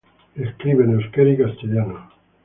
[0.33, 2.09] Escribe en euskera y castellano.